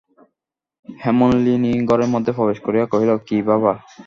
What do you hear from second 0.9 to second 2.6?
হেমনলিনী ঘরের মধ্যে প্রবেশ